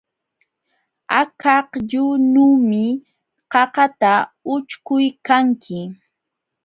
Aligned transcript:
Akakllunuumi 1.19 2.85
qaqata 3.51 4.11
ućhkuykanki. 4.53 5.79